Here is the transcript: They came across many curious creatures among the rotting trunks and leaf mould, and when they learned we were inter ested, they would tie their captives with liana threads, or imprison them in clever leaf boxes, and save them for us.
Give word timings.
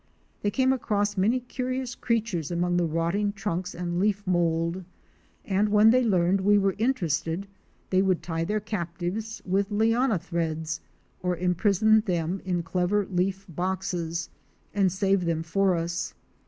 They 0.41 0.49
came 0.49 0.73
across 0.73 1.15
many 1.15 1.39
curious 1.41 1.93
creatures 1.93 2.49
among 2.49 2.75
the 2.75 2.87
rotting 2.87 3.33
trunks 3.33 3.75
and 3.75 3.99
leaf 3.99 4.25
mould, 4.25 4.83
and 5.45 5.69
when 5.69 5.91
they 5.91 6.01
learned 6.03 6.41
we 6.41 6.57
were 6.57 6.71
inter 6.79 7.05
ested, 7.05 7.43
they 7.91 8.01
would 8.01 8.23
tie 8.23 8.43
their 8.43 8.59
captives 8.59 9.43
with 9.45 9.69
liana 9.69 10.17
threads, 10.17 10.81
or 11.21 11.37
imprison 11.37 11.99
them 12.01 12.41
in 12.45 12.63
clever 12.63 13.05
leaf 13.05 13.45
boxes, 13.47 14.27
and 14.73 14.91
save 14.91 15.25
them 15.25 15.43
for 15.43 15.75
us. 15.75 16.15